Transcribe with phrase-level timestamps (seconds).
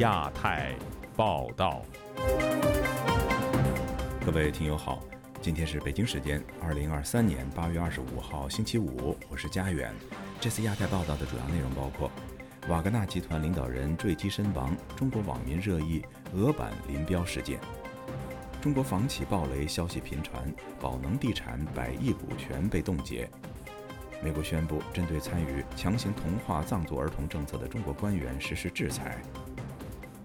[0.00, 0.74] 亚太
[1.14, 1.82] 报道。
[4.24, 4.98] 各位听友好，
[5.42, 9.92] 今天是北京时间二零二三年八月二十五号星期五，我是佳远。
[10.40, 12.10] 这次亚太报道的主要内容包括：
[12.68, 17.58] 瓦格纳集团领导人坠机身亡，中国网民热议俄版林彪事件；
[18.58, 23.28] 中国房企暴雷消息频传，宝能地产百亿股权被冻结。
[24.22, 29.20] 美国宣布针对参与强行同化藏族儿童政策的中国官员实施制裁。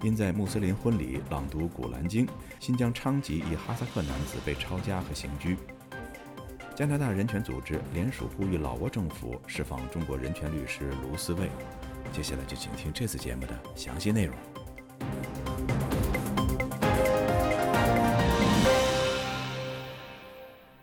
[0.01, 2.25] 因在穆斯林婚礼朗读《古兰经》，
[2.59, 5.57] 新疆昌吉一哈萨克男子被抄家和刑拘。
[6.75, 11.49] 加拿大人权组织联署呼吁老挝政府释放中国人权律师卢思卫。
[12.11, 14.35] 接下来就请听这次节目的详细内容。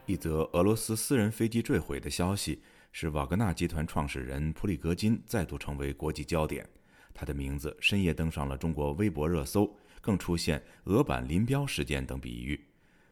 [0.07, 2.63] 一则俄罗斯私人飞机坠毁的消息。
[2.95, 6.69] 使瓦格纳集团创始人普里戈金再度成为国际焦点，
[7.15, 12.61] 他的名字深夜登上了中国微博热搜，更出现“俄版林彪事件”等比喻。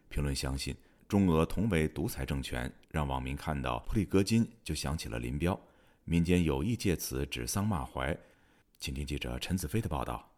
[0.09, 0.77] 评论相信，
[1.09, 5.59] 中俄同为独裁政权，让网民看到普里戈金就想起了林彪，
[6.05, 8.19] 民间有意借此指桑骂槐。
[8.79, 10.30] 请听记者陈子飞的报道。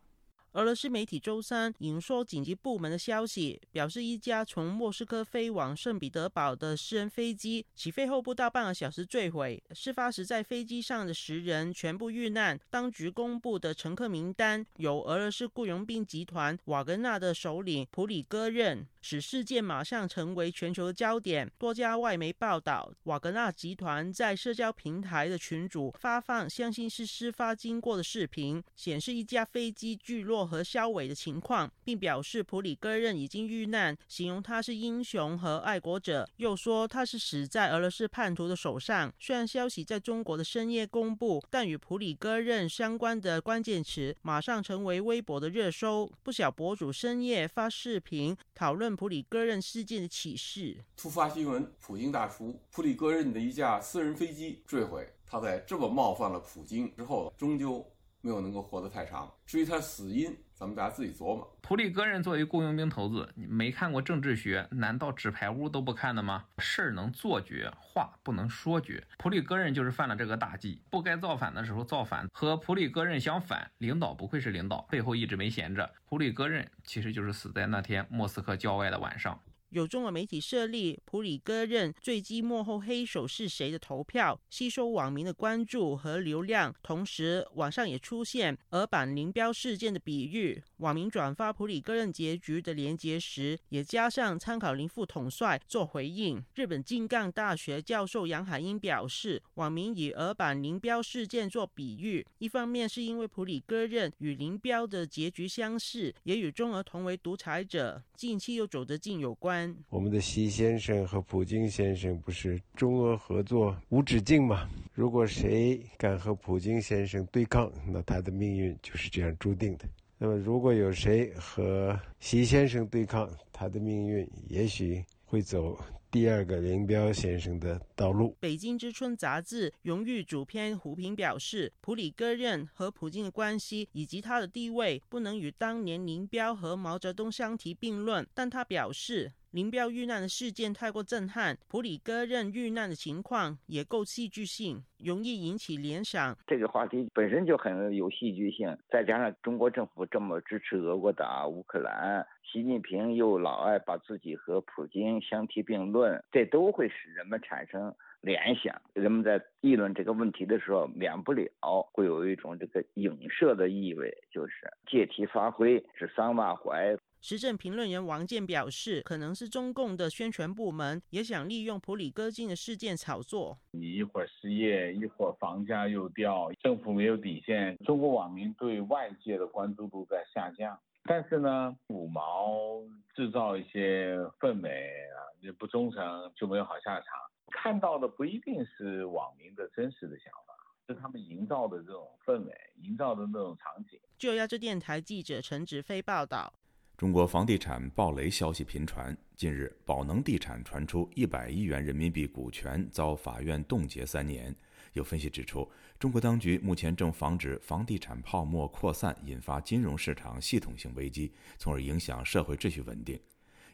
[0.52, 9.62] 俄罗斯媒体周三引述紧急部门的消息，表示一架从莫斯科飞往圣彼得堡的私人飞机起飞后不到半个小时坠毁。
[9.70, 12.60] 事发时在飞机上的十人全部遇难。
[12.68, 18.86] 当局公布的乘客名单有俄罗斯雇佣兵集团瓦格纳的首领普里戈任。
[19.04, 21.50] 使事件马上成为全球的焦点。
[21.58, 39.12] 多家外媒报道，瓦格纳集团在社交平台的群组发放相信是事发经过的视频，显示一架飞机坠落和销毁的情况，并表示普里戈任已经遇难，形容他是英雄和爱国者，又说他是死在俄罗斯叛徒的手上。
[39.18, 48.92] 虽然消息在中国的深夜公布，但与普里戈任相关的关键词马上成为微博的热搜，不少博主深夜发视频讨论。
[48.94, 50.76] 普里戈任事件的启示。
[50.96, 55.08] 突发新闻：普京大叔普里戈任的一架私人飞机坠毁。
[55.26, 57.84] 他在这么冒犯了普京之后，终究
[58.22, 59.30] 没有能够活得太长。
[59.44, 61.58] 至于他死因，咱们大家自己琢磨。
[61.60, 66.44] 普里戈任作为雇佣兵头子，你没看过政治学，难道纸牌屋都不看的吗？
[66.58, 69.06] 事儿能做绝，话不能说绝。
[69.18, 72.28] 普里戈任就是犯了这个大忌，不该造反的时候造反。
[72.32, 75.90] 和普里戈任相反，领导不愧是领导，背后一直没闲着。
[76.04, 79.38] 普里戈任其实就是死在那天莫斯科郊外的晚上。
[79.72, 86.74] 有中文媒体设立普里戈任坠机幕后黑手是谁的投票，吸收网民的关注和流量。
[86.82, 90.62] 同时，网上也出现俄版林彪事件的比喻。
[90.76, 96.44] 网民转发普里戈任结局的连结时，也加上参考林副统帅做回应。
[96.54, 109.61] 日本静冈大学教授杨海英表示，网民以俄版林彪事件做比喻，一方面是因为普里戈任与林彪的结局相似，也与中俄同为独裁者，近期又走得近有关。
[109.88, 114.68] 我们的习先生和普京先生不是中俄合作无止境吗？
[114.94, 119.84] 如果谁敢和普京先生对抗，那他的命运就是这样注定的。
[120.18, 125.76] 那么，如果有谁和习先生对抗，他的命运也许会走。
[126.12, 128.36] 第二个林彪先生的道路。
[128.38, 138.26] 北京之春杂志荣誉主编胡平表示，普里戈任和普京的关系以及他的地位，不能与当年林彪和毛泽东相提并论。
[138.34, 139.32] 但他表示。
[139.52, 146.34] 林彪遇难的事件太过震撼，普里戈任遇难的情况也够戏剧性，容易引起联想。
[146.46, 158.74] 这个话题本身就很有戏剧性，再加上中国政府这么支持俄国打乌克兰，习近平又老爱把自己和普京相提并论，这都会使人们产生联想。
[158.94, 161.46] 人们在议论这个问题的时候，免不了
[161.92, 166.96] 会有一种这个影射的意味，就是借题发挥，指桑骂槐。
[167.22, 173.56] 时政评论员王健表示，可能是中共的宣传部门也想利用普里戈金的事件炒作。
[173.70, 180.76] 你一会儿失业，一会儿房价又掉，政府没有底线，中国网民对外界的关注度在下降。
[181.04, 182.82] 但是呢，五毛
[183.14, 187.06] 制造一些氛围啊，你不忠诚就没有好下场。
[187.52, 190.54] 看到的不一定是网民的真实的想法，
[190.88, 192.52] 是他们营造的这种氛围，
[192.82, 194.00] 营造的那种场景。
[194.18, 196.52] 就亚洲电台记者陈植飞报道。
[196.96, 204.54] 中国房地产暴雷消息频传，近日宝能地产传出一百亿元人民币股权遭法院冻结三年。
[204.92, 205.68] 有分析指出，
[205.98, 213.18] 中国当局目前正防止房地产泡沫扩散，引发金融市场系统性危机，从而影响社会秩序稳定。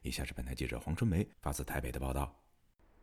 [0.02, 2.37] 以下是本台记者黄春梅发自台北的报道。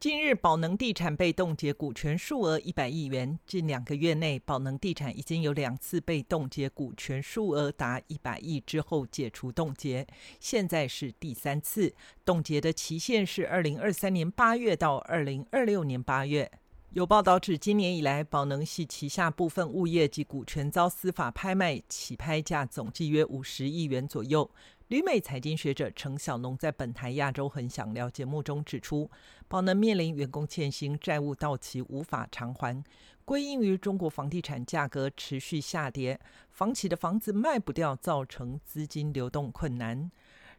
[0.05, 3.39] 近日，宝能地产被冻结股权数额一百亿元。
[3.47, 10.05] 近两个月内，宝能地产已经有两次被冻结股权数额达一百亿之后解除冻结，
[10.39, 11.91] 现在是第三次。
[12.23, 16.51] 冻结的期限是二零二三年八月到二零二六年八月。
[16.91, 24.49] 有报道指，今年以来，宝能系旗下部分物业及股权遭司法拍卖，起拍价总计约五十亿元左右。
[24.89, 29.09] 旅美财经学者程小农在本台亚洲很想聊节目中指出，
[29.47, 32.83] 宝能面临员工欠薪、债务到期无法偿还，
[33.25, 36.19] 归因于中国房地产价格持续下跌，
[36.51, 40.11] 房企的房子卖不掉，造成资金流动困难。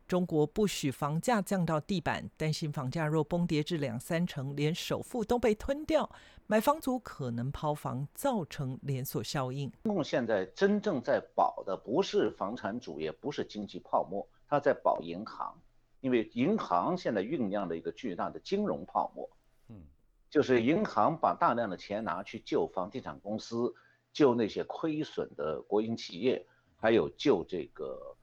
[0.06, 6.08] 中国不许房价降到地板，担心房价若崩跌至两三成，连首付都被吞掉，
[6.46, 9.68] 买房族可能抛房，造成连锁效应。
[9.82, 15.52] 中共现在真正在保的不是房产主业，不是经济泡沫，它在保银行，
[16.00, 19.28] 因为银行现在酝酿了一个巨大的金融泡沫。
[19.70, 19.82] 嗯，
[20.30, 23.74] 就是银行把大量的钱拿去救房地产公司，
[24.12, 28.16] 救那些亏损的国营企业，还有救这个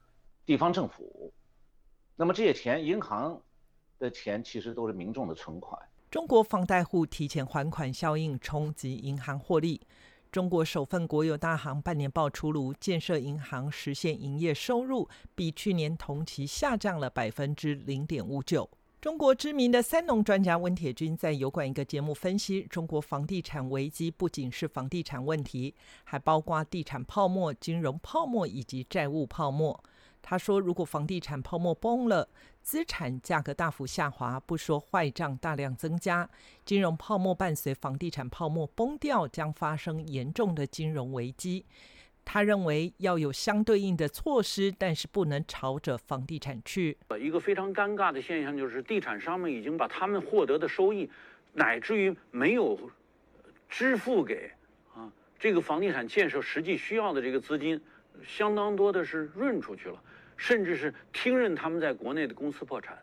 [0.46, 1.34] 地方政府。
[2.16, 3.42] 那么这些钱，银行
[3.98, 5.80] 的钱其实都是民众的存款。
[6.12, 9.82] 中国房贷户提前还款效应冲击银行获利。
[10.32, 18.70] 中国首份国有大行半年报出炉，建设银行实现营业收入比去年同期下降了百分之零点五九。
[19.02, 29.84] 中国知名的三农专家温铁军在油管一个节目分析，中国房地产危机不仅是房地产问题，还包括地产泡沫、金融泡沫以及债务泡沫。
[30.26, 32.30] 他说：“如果房地产泡沫崩了，
[32.62, 36.28] 资产价格大幅下滑，不说坏账大量增加，
[36.64, 41.66] 金融泡沫伴随房地产泡沫崩掉，将发生严重的金融危机。”
[42.26, 46.98] 他认为要有相对应的措施，但是不能朝着房地产去。
[47.10, 51.12] 呃一个非常尴尬的现象就是，地产商们已经把他们获得的收益，
[51.52, 52.80] 乃至于没有
[53.68, 54.50] 支付给
[54.96, 57.82] 啊这个房地产建设实际需要的这个资金，
[58.26, 60.02] 相当多的是润出去了。
[60.38, 62.98] 甚至是听任他们在国内的公司破产，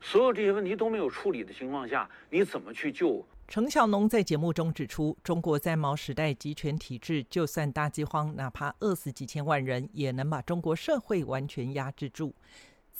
[0.00, 3.24] 所有这些问题都没有处理的情况下，你怎么去救？
[3.48, 12.34] 程晓农在节目中指出，中国在毛时代集权体制，就算大饥荒，哪怕饿死几千万人，也能把中国社会完全压制住。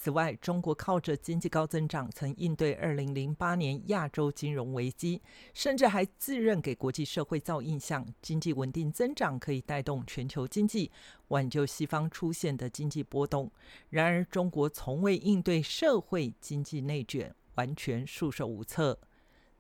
[0.03, 5.23] 此外，中国靠着经济高增长，曾应对2008年亚洲金融危机，
[5.55, 10.91] 甚至还自认给国际社会造印象，经济稳定增长可以带动全球经济，
[11.29, 13.49] 挽救西方出现的经济波动。
[13.91, 18.99] 然而，中国从未应对社会经济内卷，完全束手无策。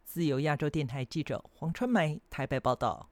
[0.04, 3.11] 自由亚洲电台记者黄春梅台北报道。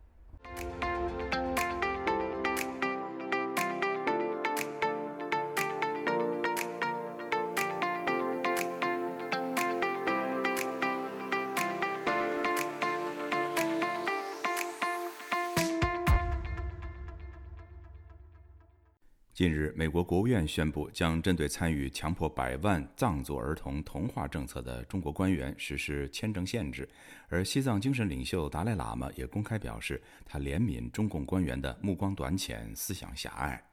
[19.41, 26.87] 近日，美国国务院宣布将针对参与强迫百万藏族儿童同化政策的中国官员实施签证限制，
[27.31, 33.65] 而西藏精神领袖达赖喇嘛也公开表示，他怜悯中共官员的目光短浅、思想狭隘。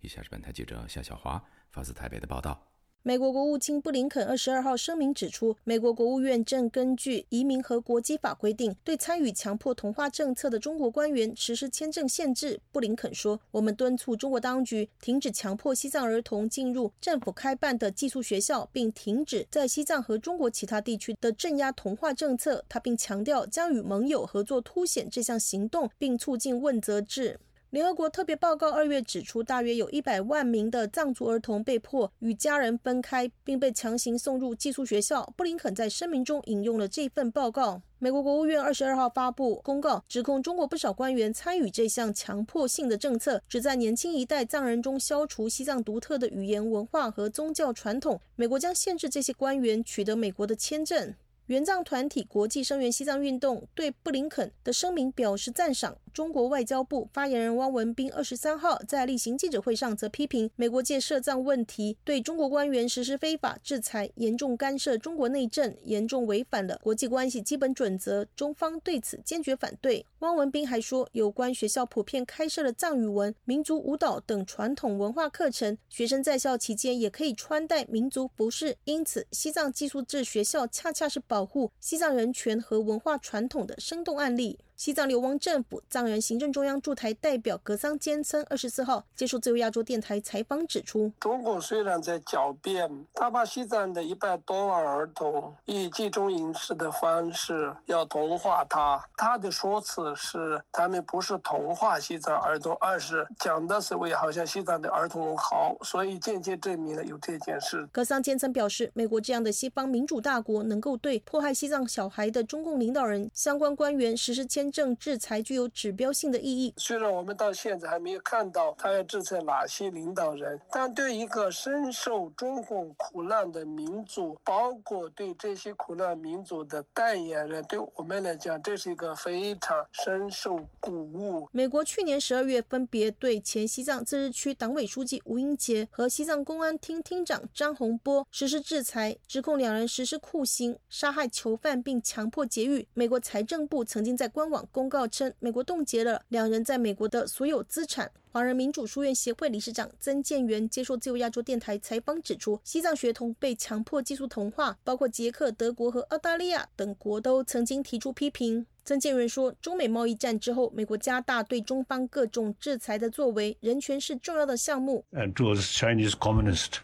[0.00, 2.71] 以下是本台记者夏小华发自台北的报道。
[3.04, 12.60] 美国国务卿布林肯二十二号声明指出，美国国务院正根据移民和国籍法规定，对参与强迫同化政策的中国官员实施签证限制。
[12.70, 27.40] 布林肯说：“我们敦促中国当局停止强迫西藏儿童进入政府开办的寄宿学校，并停止在西藏和中国其他地区的镇压同化政策。”他并强调将与盟友合作，凸显这项行动，并促进问责制。
[27.72, 35.32] 联合国特别报告二月指出，大约有一百万名的藏族儿童被迫与家人分开，并被强行送入寄宿学校。
[35.38, 37.80] 布林肯在声明中引用了这份报告。
[37.98, 48.20] 美国国务院二十二号发布公告，指控中国不少官员参与这项强迫性的政策，旨在年轻一代藏人中消除西藏独特的语言文化和宗教传统。
[48.36, 51.14] 美国将限制这些官员取得美国的签证。
[51.46, 55.96] 援藏团体国际声援西藏运动对布林肯的声明表示赞赏。
[56.12, 68.26] 中国外交部发言人汪文斌二十三号在例行记者会上则批评美国借涉藏问题对中国官员实施非法制裁，严重干涉中国内政，严重违反了国际关系基本准则。
[68.36, 70.04] 中方对此坚决反对。
[70.18, 78.76] 汪文斌还说，有关学校普遍开设了藏语文、民族舞蹈等传统文化课程，学生在校期间也可以穿戴民族服饰。
[78.84, 84.58] 因此，西藏寄宿制学校恰恰是保护西藏人权和文化传统的生动案例。
[84.82, 107.88] 西藏流亡政府藏人行政中央驻台代表格桑坚称，二十四号接受自由亚洲电台采访指出，中国虽然在狡辩，他把西藏的一百多万儿童以集中营式的方式要同化他，他的说辞是他们不是同化西藏儿童，而是讲的是为好像西藏的儿童好，所以间接证明了有这件事。
[107.92, 116.74] 格桑坚称表示，美国这样的西方民主大国能够对迫害西藏小孩的中共领导人、相关官员实施签证制裁，具有指标性的意义。
[116.78, 131.46] 虽然我们到现在还没有看到他要制裁哪些领导人，但对一个深受中共苦难的民族，包括对这些苦难民族的代言人，对我们来讲，这是一个非常深受鼓舞。
[131.52, 142.88] 美国去年十二月分别对前西藏自治区党委书记吴英杰和西藏公安厅厅长张洪波实施制裁，指控两人实施酷刑、杀害囚犯并强迫劫狱。
[142.94, 148.10] 美国财政部曾经在官网公告称，美国冻结了两人在美国的所有资产。
[148.30, 158.66] 华人民主书院协会理事长曾建元接受自由亚洲电台采访指出，西藏学童被强迫寄宿同化，包括捷克、德国和澳大利亚等国都曾经提出批评。
[158.84, 165.04] 曾建元说，中美贸易战之后，美国加大对中方各种制裁的作为，人权是重要的项目。
[165.12, 166.78] And towards Chinese communist,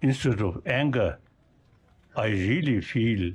[0.00, 1.18] instead of anger,
[2.14, 3.34] I really feel.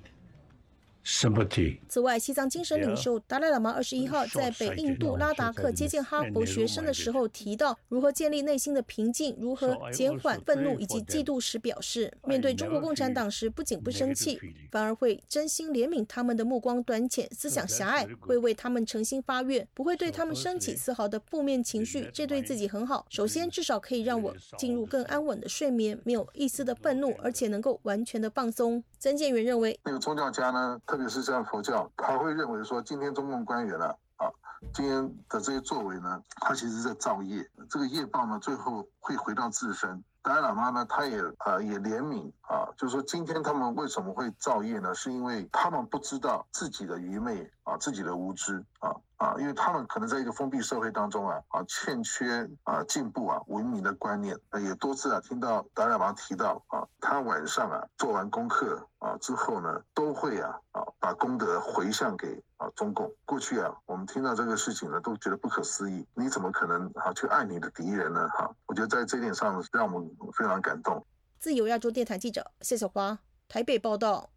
[1.87, 14.39] 此外，西藏精神领袖达赖喇嘛二十一号在北印度拉达克接见哈佛学生的时候提到，如何建立内心的平静，如何减缓愤怒以及嫉妒时表示，面对中国共产党时，不仅不生气，
[14.71, 23.05] 反而会真心怜悯他们的目光短浅、思想狭隘，会为他们诚心发愿，不会对他们升起丝毫的负面情绪，这对自己很好。
[23.11, 28.83] 首先，至少可以让我进入更安稳的睡眠，没有一丝的愤怒，而且能够完全的放松。
[28.97, 30.79] 曾建元认为，那个宗教家呢？
[30.95, 33.85] 特别是像佛教，他会认为说，今天中共官员呢，
[34.15, 34.31] 啊，
[34.73, 40.01] 今天的这些作为呢，他其实在造业，这个业报呢，最后会回到自身。
[40.21, 44.95] 达赖喇嘛呢，他也呃也怜悯啊，就是说今天他们为什么会造业呢？
[44.95, 48.95] 是因为他们不知道自己的愚昧啊，自己的无知啊。
[49.17, 63.13] 啊，因为他们可能在一个封闭社会当中啊，啊，欠缺啊进步啊文明的观念，也多次啊听到达赖喇嘛提到啊，他晚上啊做完功课啊之后呢，都会啊啊把功德回向给啊中共。
[63.25, 68.27] 过去啊，我们听到这个事情呢，都觉得不可思议，你怎么可能啊去爱你的敌人呢？
[68.29, 71.05] 哈，我觉得在这点上让我们非常感动。
[71.37, 74.31] 自由亚洲电台记者谢小花台北报道。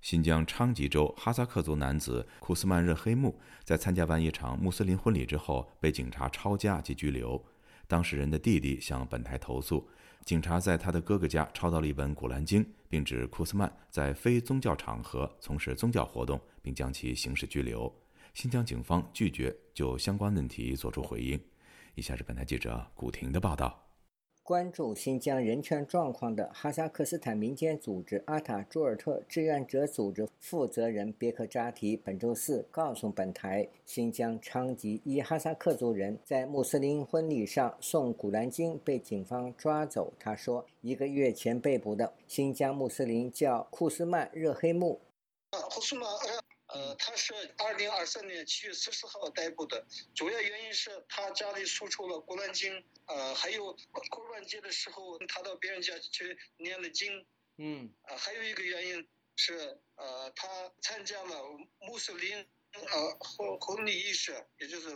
[0.00, 7.44] 新疆昌吉州哈萨克族男子库斯曼热黑木在参加完一场穆斯林婚礼之后，被警察抄家及拘留。
[7.88, 9.88] 当事人的弟弟向本台投诉，
[10.24, 17.94] 警察在他的哥哥家抄到了一本《古兰经》，并指库斯曼在非宗教场合从事宗教活动，并将其刑事拘留。
[18.32, 21.38] 新疆警方拒绝就相关问题作出回应。
[21.94, 23.83] 以下是本台记者古婷的报道。
[24.44, 40.12] 关注新疆人权状况的哈萨克斯坦民间组织阿塔朱尔特志愿者组织负责人别克扎提本周四告诉本台，新疆昌吉一哈萨克族人在穆斯林婚礼上诵古兰经被警方抓走。
[40.20, 45.00] 他说，一个月前被捕的新疆穆斯林叫库斯曼热黑木。
[46.74, 52.72] 呃，他是二零二三年七月十四号逮捕的，主要原因是他家里输出了《古兰经》，
[53.06, 53.72] 呃，还有
[54.10, 57.24] 过万节的时候他到别人家去念了经，
[57.58, 60.48] 嗯，啊，还有一个原因是，呃，他
[60.82, 61.44] 参加了
[61.78, 62.38] 穆斯林
[62.72, 64.88] 呃婚婚礼仪式，也就是，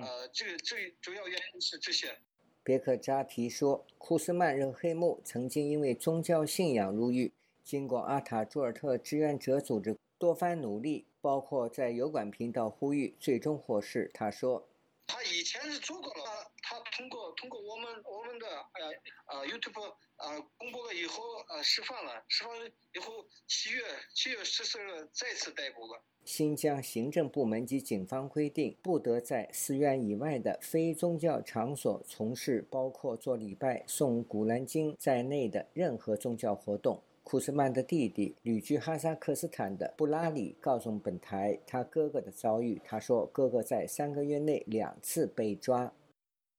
[0.00, 2.18] 呃，这个最主要原因是这些。
[2.64, 11.06] 别克扎提说，库斯曼热黑木曾经因为宗教信仰入狱，经过阿塔朱尔特志愿者组织多番努力。
[11.20, 14.10] 包括在油管频道呼吁，最终获释。
[14.14, 14.68] 他说
[15.06, 22.52] ：“他以前是做过了，他通过通过我们我们的呃呃 YouTube 呃公布了以后呃释放了，释放
[22.94, 23.82] 以后七月
[24.14, 37.02] 七月十四日再次逮捕了。”新疆行政部门及警方规定，不得在寺院以外的非宗教场所从事包括做礼拜、诵古兰经在内的任何宗教活动。
[37.28, 42.80] 库斯曼的弟弟旅居哈萨克斯坦的布拉里告诉本台他哥哥的遭遇。
[42.82, 45.92] 他说，哥哥在三个月内两次被抓。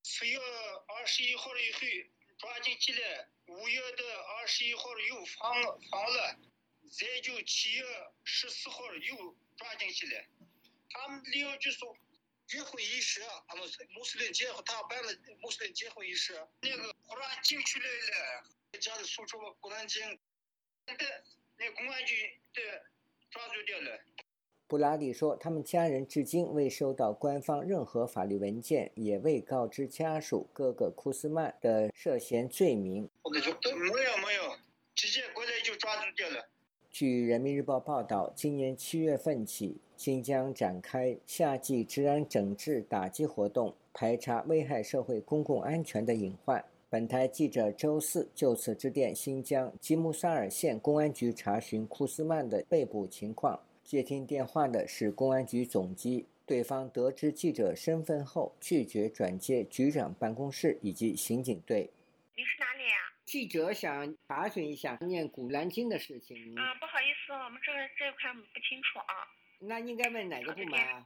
[0.04, 1.80] 四月二十一号以后
[2.38, 4.04] 抓进去了，五月的
[4.38, 5.52] 二十一号又放
[5.90, 6.38] 放了，
[6.88, 7.84] 再就七月
[8.24, 10.24] 十四号又抓进去了。
[10.92, 11.98] 他们理由就说
[12.46, 15.10] 结婚仪式，他们穆斯林结婚，他办了
[15.42, 20.20] 穆斯林结婚仪式，那个忽然进去来了，家里说出了古兰经。
[21.58, 22.16] 那公安局
[22.54, 22.62] 的
[23.30, 24.00] 抓住掉了。
[24.68, 33.10] 布拉里说，他们家人至今未收到官方任何法律文件，也未告知家属哥哥库斯曼的涉嫌罪名。
[33.24, 33.40] 没
[34.04, 34.58] 有没有，
[34.94, 36.48] 直接过来就抓住掉了。
[36.92, 46.64] 据人民日报报道，今年七月份起，新疆展开夏季治安整治打击活动，排查危害社会公共安全的隐患。
[46.92, 53.60] 本台记者周四就此致电新疆吉木萨尔县公安局查询库斯曼的被捕情况。
[53.84, 61.92] 接听电话的是公安局总机，对方得知记者身份后，拒绝转接局长办公室以及刑警队。
[62.36, 62.96] 你是哪里呀？
[63.24, 66.36] 记者想查询一下念《古兰经》的事情。
[66.58, 69.14] 啊，不好意思，我们这这块不清楚啊。
[69.60, 71.06] 那应该问哪个部门啊？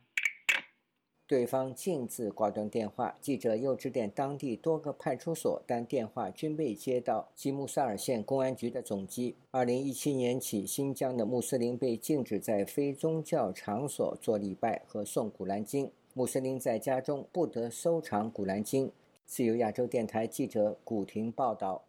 [1.25, 9.35] 对方径自挂断电话，记者又致电当地多个派出所，但电话均被接到吉木萨尔县公安局的总机。
[9.51, 18.91] 二零一七年起，新疆的穆斯林被禁止在非宗教场所做礼拜和诵古兰经，穆斯林在家中不得收藏古兰经。
[19.25, 21.83] 自由亚洲电台记者古婷报道。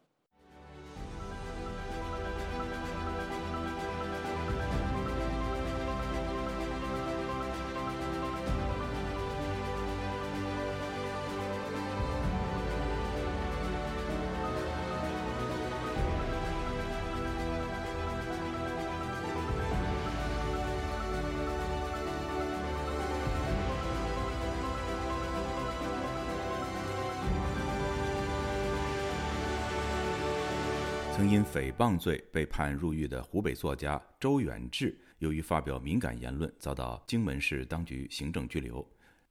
[31.17, 38.85] 曾因诽谤罪被判入狱的湖北作家周远志，由于发表敏感言论，遭到荆门市当局行政拘留。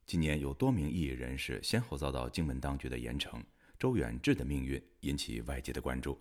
[0.05, 3.37] 今年有多名异议人士先后遭到荆门当局的严惩，
[3.77, 6.17] 周远志的命运引起外界的关注。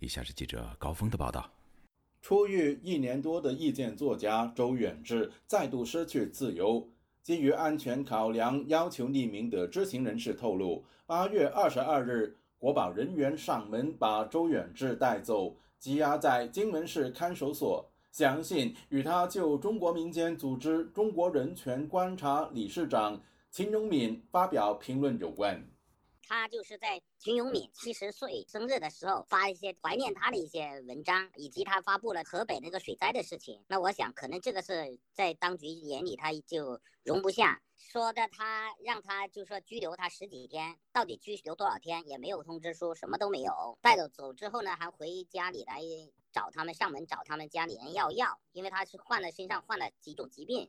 [0.00, 1.48] 以下是记者高峰的报道：
[2.20, 6.84] 出狱一年多的意见作家周远志再度失去自由，
[7.22, 12.36] 基于安全考量，要求匿名的知情人士透露，八月二十二日。
[12.58, 17.90] 国保人员上门把周远志带走，羁押在荆门市看守所。
[18.10, 23.20] 相信与他就中国民间组织中国人权观察理事长
[23.50, 25.62] 秦荣敏发表评论有关。
[26.28, 33.62] 他就是在秦永敏七十岁生日的时候发一些怀念他的一些文章，以及他发布了河北那个水灾的事情。
[33.68, 43.78] 那我想，可能这个是在当局眼里他就容不下，说的他让他就说拘留他十几天，到底拘留多少天也没有通知书，什么都没有。
[43.80, 45.80] 带走走之后呢，还回家里来
[46.32, 50.68] 找他们上门找他们家里人要药，因为他是患了身上患了几种疾病。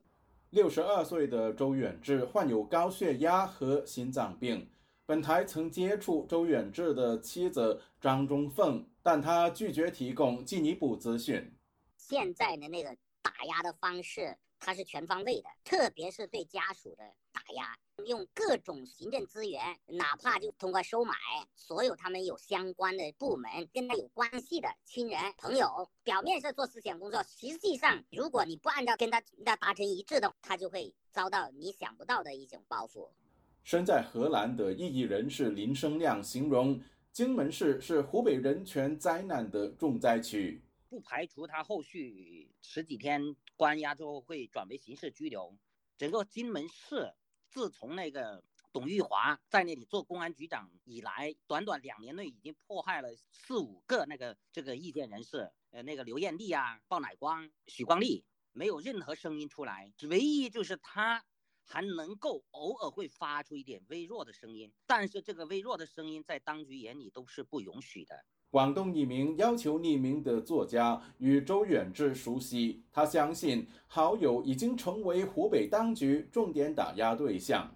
[0.52, 4.70] 六十二岁的周远志患有高血压和心脏病。
[5.08, 11.50] 本台曾接触周远志的妻子张中凤，但她拒绝提供进一步资讯。
[11.96, 17.74] 现在的那个打压的方式，它是全方位的，特别是对家属的打压，
[18.06, 21.13] 用各种行政资源，哪怕就通过收买
[21.56, 33.10] 所有他们有相关的部门跟他有关系的亲人朋友，表面是做思想工作，实际上如果你不按照跟他那达成一致的，他就会遭到你想不到的一种报复。
[33.67, 45.53] 身在荷兰的异议人士林生亮形容，荆门市是湖北人权灾难的重灾区，不排除他后续十几天关押之后会转为刑事拘留。
[45.97, 47.13] 整个荆门市
[47.49, 61.21] 自从那个董玉华在那里做公安局长以来，短短两年内已经迫害了四五个那个这个意见人士，呃，那个刘艳丽啊、鲍乃光、许光丽，没有任何声音出来，唯一就是他。
[61.67, 68.15] 还能够偶尔会发出一点微弱的声音，但是这个微弱的声音在当局眼里都是不允许的。
[68.49, 77.69] 广东一名要求匿名的作家与周远志熟悉，他相信好友已经成为湖北当局重点打压对象。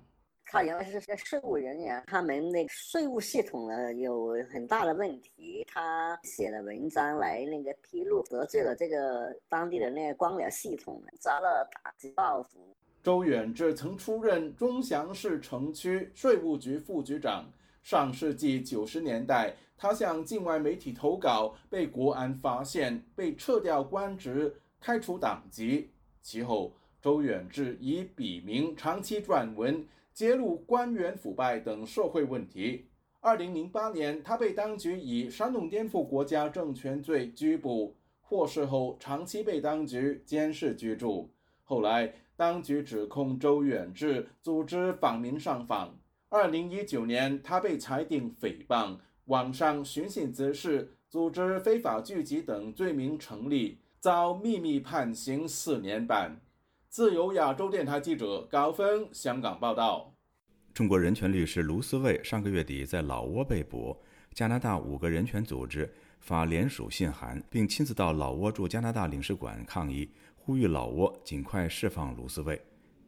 [0.46, 12.76] 他原来是个税务人员，他们那个税务系统呢有很大的问题，他写了文章来那个披露，得罪了这个当地的那个官僚系统，遭了打击报复。
[13.04, 17.52] 周远志曾出任钟祥市城区税务局副局长。
[17.82, 25.90] 上世纪九十年代，他向境外媒体投稿，被国安发现，被撤掉官职，开除党籍。
[26.22, 29.84] 其后，周远志以笔名长期撰文，
[30.14, 32.86] 揭露官员腐败等社会问题。
[33.20, 41.32] 二零零八年，他被当局以煽动颠覆国家政权罪拘捕，获释后长期被当局监视居住。
[41.64, 42.14] 后来。
[42.42, 45.96] 当局指控周远志组织访民上访。
[46.28, 56.42] 二零一九年，他被裁定诽谤、网上寻衅滋事、组织非法聚集等罪名成立，遭秘密判刑四年半。
[56.90, 60.12] 自由亚洲电台记者高峰香港报道。
[60.74, 63.96] 中国人权律师卢思卫上个月底在老挝被捕，
[64.34, 65.88] 加拿大五个人权组织
[66.20, 70.10] 发联署信函，并亲自到老挝驻加拿大领事馆抗议，
[70.44, 72.60] 呼吁老挝尽快释放卢斯卫。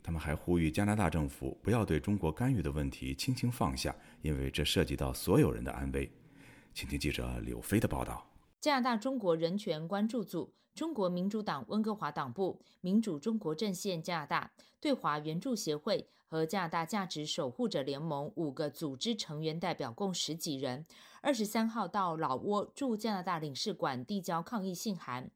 [0.03, 6.11] 他们还呼吁加拿大政府不要对中国干预的问题轻轻放下，因为这涉及到所有人的安危。
[6.75, 8.23] 请听记者柳飞的报道。
[8.61, 20.85] 加拿大中国人权关注组、中国民主党温哥华党部、民主中国阵线加拿大、对华援助协会和加拿大价值守护者联盟五个组织成员代表共十几人，
[21.21, 25.31] 二十三号到老挝驻加拿大领事馆递交抗议信函。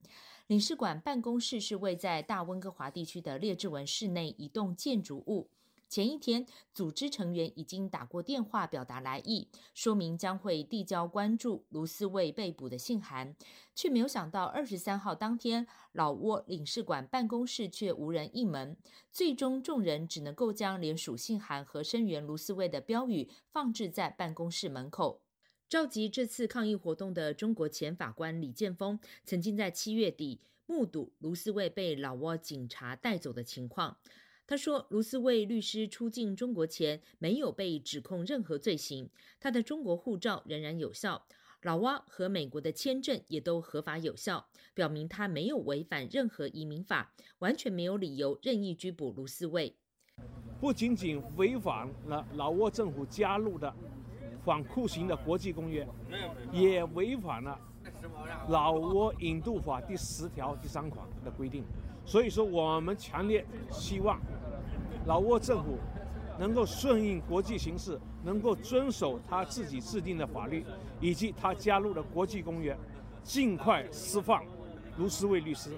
[0.48, 5.50] 领事馆办公室是位在大温哥华地区的列治文市内一栋建筑物。
[5.90, 13.36] 前一天，组织成员已经打过电话表达来意，说明将会递交关注卢思卫被捕的信函，
[13.76, 18.78] 却没有想到二十三号当天，老挝领事馆办公室却无人应门。
[19.12, 25.22] 最终，众人只能够将联署信函和声援卢思卫的标语放置在办公室门口。
[25.70, 33.98] 召集这次抗议活动的中国前法官李建峰，曾经在七月底目睹卢思卫被老挝警察带走的情况。
[34.48, 39.10] 他说，卢思卫律师出境中国前没有被指控任何罪行，
[39.42, 41.28] 他的中国护照仍然有效，
[41.62, 49.76] 老挝和美国的签证也都合法有效，表明他没有违反任何移民法，完全没有理由任意拘捕卢思卫。
[50.62, 53.76] 不仅仅违反了老挝政府加入的。
[54.48, 55.86] 反酷刑的国际公约，
[56.54, 57.60] 也违反了
[58.48, 61.66] 老挝引渡法第十条第三款的规定。
[62.06, 64.18] 所以说，我们强烈希望
[65.06, 65.78] 老挝政府
[66.40, 70.66] 能够顺应国际形势，能够遵守他自己制定的法律
[71.02, 72.74] 以及他加入的国际公约，
[73.24, 74.46] 尽快释放
[74.98, 75.72] 卢思卫律师。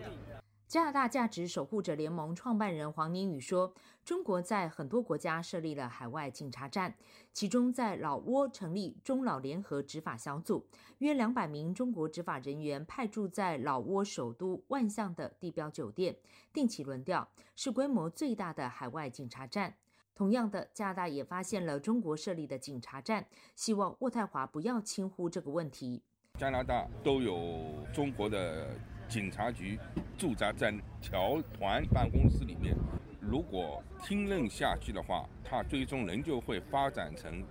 [0.69, 3.73] 加拿大价值守护者联盟创办人黄宁宇说
[4.05, 6.93] ：“中国在很多国家设立了海外警察站，
[7.33, 10.67] 其中在老挝成立中老联合执法小组，
[10.99, 16.15] 约两百名中国执法人员派驻在老挝首都万象的地标酒店，
[16.53, 19.73] 定期轮调，是规模最大的海外警察站。
[20.13, 26.03] 同样的，加拿大也发现了中国设立的警察站，希望渥太华不要轻忽这个问题。
[26.37, 28.69] 加拿大都有中国的。”
[29.09, 29.77] 警察局
[30.17, 32.75] 驻扎在侨团办公室里面，
[33.19, 37.43] 如果听任下去的话，它最终仍旧会发展成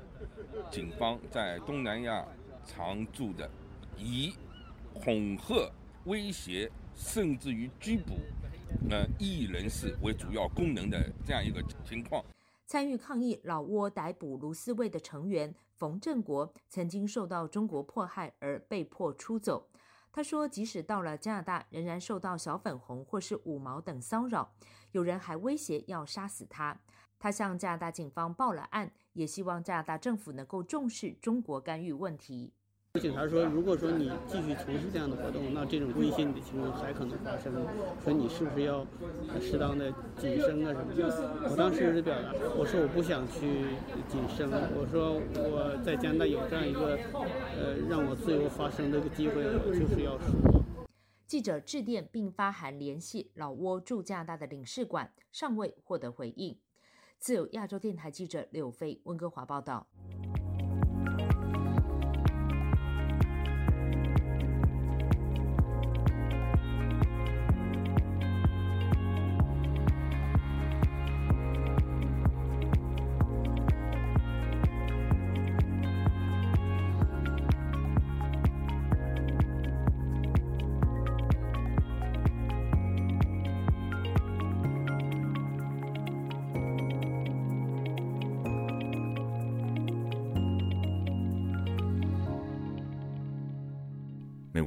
[0.70, 2.24] 警方在东南亚
[2.64, 3.50] 常驻的，
[3.96, 4.32] 以
[4.94, 5.68] 恐吓、
[6.04, 8.14] 威胁，甚至于拘捕
[8.88, 12.24] 呃异人士为主要功能的这样一个情况。
[12.66, 19.66] 参与抗议老挝逮捕卢思卫的成员冯正国，曾经受到中国迫害而被迫出走。
[20.12, 24.52] 他说，即使到了加拿大，仍然受到小粉红或是五毛等骚扰，
[24.92, 26.80] 有人还威胁要杀死他。
[27.20, 32.54] 他向加拿大警方报了案，也希望加拿大政府能够重视中国干预问题。
[32.94, 37.54] 警察说：“如果说你继续从事这样的活动，那这种威胁你的情况还可能发生。
[38.02, 38.84] 说你是不是要
[39.40, 43.66] 适当的谨慎啊什么的？”我当时是表达，我说我不想去
[44.08, 46.98] 谨慎，我说我在加拿大有这样一个
[47.56, 50.64] 呃让我自由发声的一个机会，我就是要说。
[51.26, 56.58] 记者致电并发函联系老挝驻加拿大的领事馆，尚未获得回应。
[57.18, 59.86] 自由亚洲电台记者柳飞温哥华报道。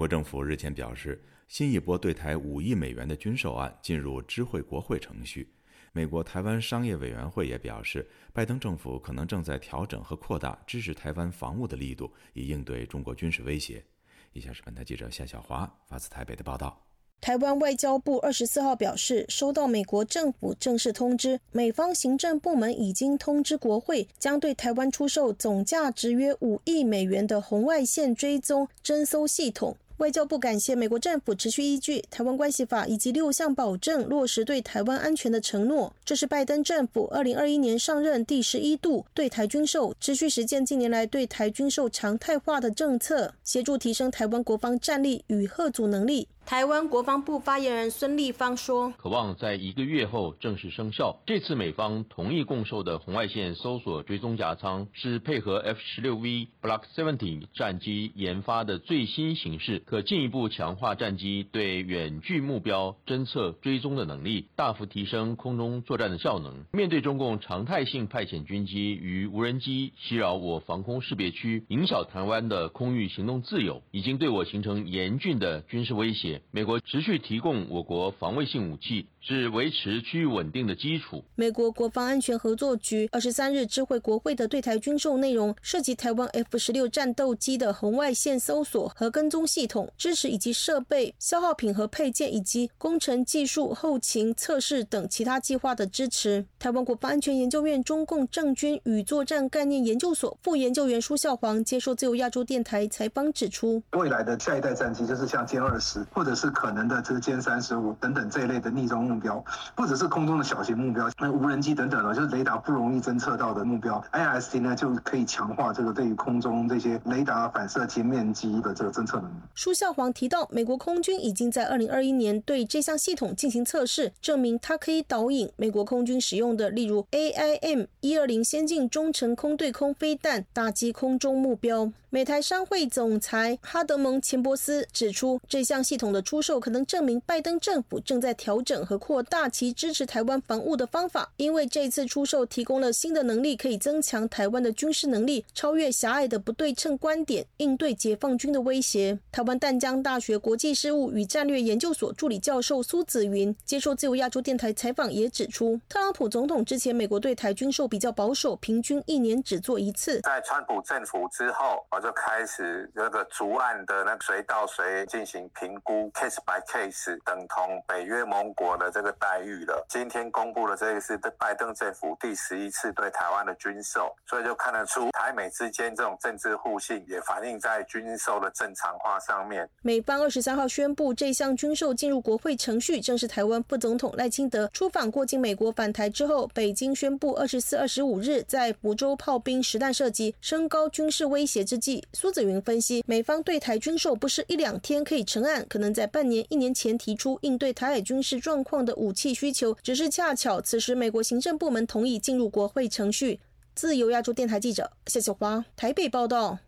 [0.01, 5.53] 国政府日前表示，新一波对台五亿美元的军售案进入知会国会程序。
[5.91, 13.85] 美国台湾商业委员会也表示，拜登政府可能正在调整和扩大支持台湾防务的力度，以应对中国军事威胁。
[14.33, 16.83] 以下是本台记者夏小华发自台北的报道。
[17.19, 29.77] 台湾外交部二十四号表示，收到美国政府正式通知，美方行政部门已经通知国会，将对台湾出售总价值约五亿美元的红外线追踪侦搜系统。
[30.01, 35.93] 外交部感谢美国政府持续依据《台湾关系法》以及六项保证落实对台湾安全的承诺。
[36.03, 46.27] 这是拜登政府二零二一年上任第十一度对台军售，持续实践近年来对台军售常态化的政策，协助提升台湾国防战力与核阻能力。
[46.45, 51.17] 台湾国防部发言人孙立方说：“渴望在一个月后正式生效。
[51.25, 66.65] 这次美方同意供售的红外线搜索追踪夹舱，是配合 F 十六 V Block Seventy 战机研发的最新形式，可进一步强化战机对远距目标侦测追踪的能力，大幅提升空中作战的效能。
[66.73, 81.23] 面对中共常态性派遣军机与无人机袭扰我防空识别区，影响台湾的空域行动自由，已经对我形成严峻的军事威胁。”美国持续提供我国防卫性武器，是维持区域稳定的基础。
[81.35, 96.45] 美国国防安全合作局二十三日知会国会的对台军售内容，涉及台湾 F 十六战斗机的红外线搜索和跟踪系统支持，以及设备、消耗品和配件，以及工程技术、后勤测试等其他计划的支持。
[96.59, 106.31] 台湾国防安全研究院中共政军与作战概念研究所副研究员舒孝煌接受自由亚洲电台采访指出，未来的下一代战机就是像歼二十或者。
[106.41, 109.43] 是可能的，这个歼三十五等等这一类的逆中目标，
[109.75, 119.35] 或者是空中的小型目标，那无人机等等呢，就是雷达不容易侦测到的目标，IST 呢就可以强化这个对于空中这些雷达反射截面积的这个侦测能力。
[119.53, 131.91] 舒孝煌提到，美国空军已经在二零二一年对这项系统进行测试，证明它可以导引美国空军使用的，例如 AIM 一二零先进中程空对空飞弹打击空中目标。
[132.13, 149.17] 美台商会总裁哈德蒙·钱伯斯指出，这项系统的出售可能证明拜登政府正在调整和扩大其支持台湾防务的方法，因为这次出售提供了新的能力，可以增强台湾的军事能力，超越狭隘的不对称观点，应对解放军的威胁。
[149.31, 160.19] 台湾淡江大学国际事务与战略研究所助理教授苏子云接受自由亚洲电台采访也指出，特朗普总统之前美国对台军售比较保守，平均一年只做一次。
[160.19, 161.81] 在川普政府之后。
[162.01, 169.85] 就开始那个逐案的那谁到谁进行评估，case by case，等同北约盟国的这个待遇了。
[169.87, 179.69] 今天公布的这个是拜登政府第十一次对台湾的军售，所以就看得出台美之间这种政治互信也反映在军售的正常化上面。
[179.81, 191.90] 美方二十三号宣布这项军售进入国会程序，正是台湾副总统赖清德出访过境美国返台之后，北京宣布二十四、二十五日在福州炮兵实弹射击，升高军事威胁之际。
[192.13, 203.39] 苏子云分析，美方对台军售不是一两天可以成案，可能在半年、一年前提出应对台海军事状况的武器需求，只是恰巧此时美国行政部门同意进入国会程序。
[203.73, 206.59] 自由亚洲电台记者谢小华台北报道。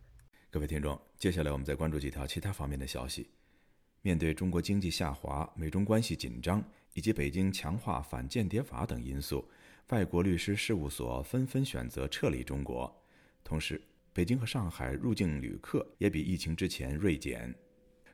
[0.50, 3.28] 各位听众，接下来我们再关注几条其他方面的消息。
[4.02, 6.62] 面对中国经济下滑、美中关系紧张
[6.94, 9.44] 以及北京强化反间谍法等因素，
[9.88, 12.94] 外国律师事务所纷纷选择撤离中国，
[13.42, 13.80] 同时。
[14.14, 17.52] 北京和上海入境旅客也比疫情之前锐减。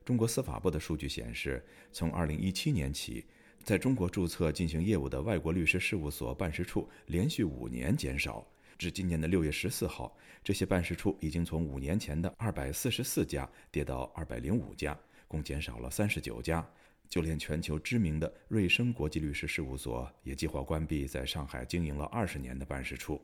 [0.02, 3.26] 中国司法部的数据显示，从2017年起，
[3.62, 8.44] 在中国注册进行业务的外国律师事务所办事处连续五年减少，
[8.78, 16.66] 至今年的六月十四号，这些办事处已经从五年前的244家跌到205家，共减少了39家。
[17.10, 23.20] 就连全球知名的瑞声国际律师事务所也计划关闭在上海经营了二十年的办事处。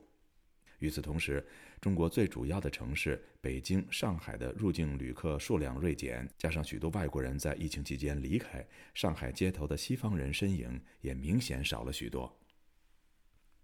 [0.79, 1.43] 与此同时，
[1.79, 12.35] 中国最主要的城市北京、上海的入境旅客数量锐减，加上许多外国人在疫情期间离开，上海街头的西方人身影也明显少了许多。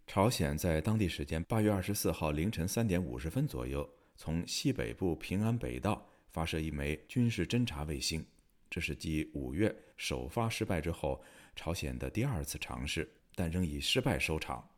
[0.05, 8.23] 朝鲜在当地时间八月二十四号凌晨三点五十分左右，从西北部平安北道发射一枚军事侦察卫星，
[8.69, 11.23] 这是继五月首发失败之后，
[11.55, 14.69] 朝鲜的第二次尝试，但仍以失败收场。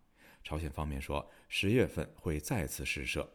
[0.45, 3.27] 朝鲜方面说，十月份会再次试射。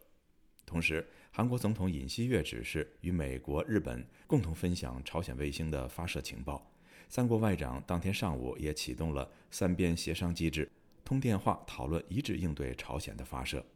[0.64, 6.73] 同时，韩国总统尹锡悦指示与美国、日本共同分享朝鲜卫星的发射情报。
[7.09, 10.70] 三国外长当天上午也启动了三边协商机制，
[11.05, 13.66] 通电话讨论一致应对朝鲜的发射。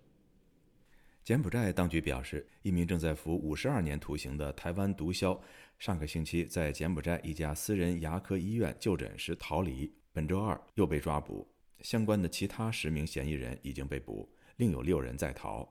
[1.24, 5.40] 柬埔寨当局表示，一名正在服五十二年徒刑的台湾毒枭，
[5.80, 11.53] 上个星期在柬埔寨一家私人牙科医院就诊时逃离，本周二又被抓捕。
[11.84, 15.68] 相关的其他十名嫌疑人已经被捕，另有六人在逃。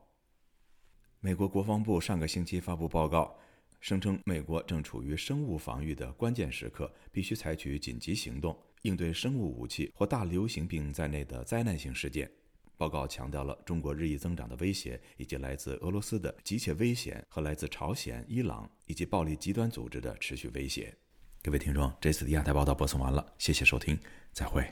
[1.18, 3.36] 美国国防部上个星期发布报告，
[3.80, 12.30] 声称美国正处于生物防御的关键时刻，必须采取紧急行动，应对生物武器或大流行病在内的灾难性事件。
[12.76, 20.96] 报告强调了中国日益增长的威胁，以及来自俄罗斯的急切危险和来自朝鲜、伊朗以及暴力极端组织的持续威胁。
[21.42, 23.98] 各位听众，这次的亚太报道播送完了，谢谢收听，
[24.32, 24.64] 再会。